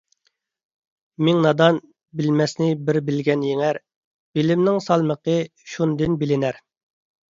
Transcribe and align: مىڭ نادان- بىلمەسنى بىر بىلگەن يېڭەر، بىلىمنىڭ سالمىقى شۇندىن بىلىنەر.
مىڭ 1.27 1.41
نادان- 1.47 1.77
بىلمەسنى 2.23 2.71
بىر 2.89 3.01
بىلگەن 3.11 3.47
يېڭەر، 3.51 3.83
بىلىمنىڭ 4.41 4.85
سالمىقى 4.91 5.41
شۇندىن 5.75 6.23
بىلىنەر. 6.27 6.65